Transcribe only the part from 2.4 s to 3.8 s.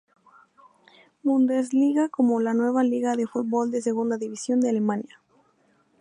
nueva liga de fútbol